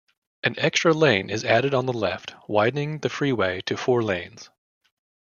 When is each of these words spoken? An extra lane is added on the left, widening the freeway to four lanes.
An 0.41 0.55
extra 0.57 0.93
lane 0.95 1.29
is 1.29 1.43
added 1.45 1.75
on 1.75 1.85
the 1.85 1.93
left, 1.93 2.33
widening 2.47 3.01
the 3.01 3.07
freeway 3.09 3.61
to 3.67 3.77
four 3.77 4.01
lanes. 4.01 4.49